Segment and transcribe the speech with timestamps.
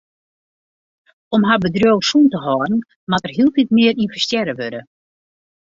[1.35, 2.75] Om har bedriuw sûn te hâlden
[3.09, 4.81] moat der hieltyd mear ynvestearre wurde.